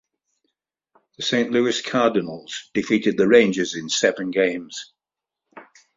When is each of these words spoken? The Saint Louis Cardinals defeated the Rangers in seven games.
The 1.17 1.21
Saint 1.23 1.51
Louis 1.51 1.79
Cardinals 1.83 2.71
defeated 2.73 3.17
the 3.17 3.27
Rangers 3.27 3.75
in 3.75 3.87
seven 3.87 4.31
games. 4.31 4.91